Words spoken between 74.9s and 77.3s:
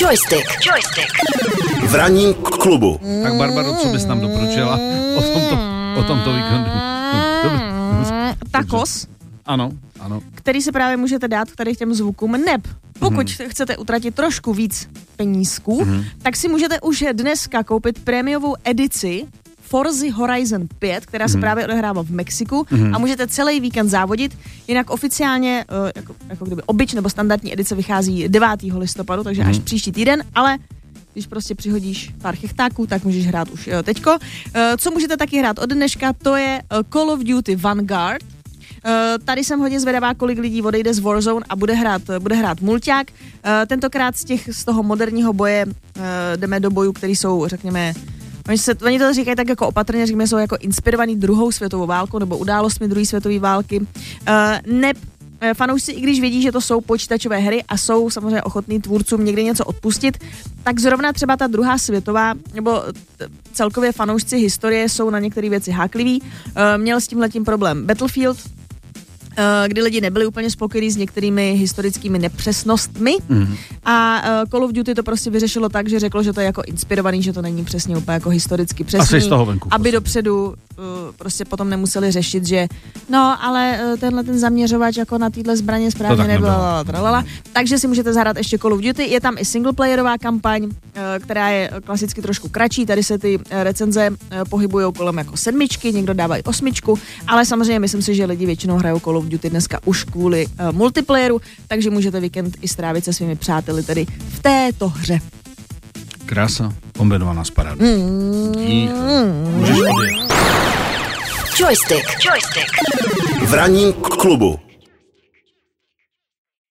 to prostě vyřešilo tak, že řeklo, že to je jako inspirovaný,